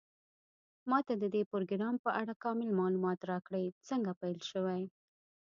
ما 0.89 0.99
ته 1.07 1.13
د 1.21 1.23
دې 1.33 1.41
پروګرام 1.51 1.95
په 2.05 2.09
اړه 2.21 2.33
کامل 2.43 2.69
معلومات 2.79 3.19
راکړئ 3.31 3.65
څنګه 3.89 4.11
پیل 4.21 4.39
شوی 4.51 4.83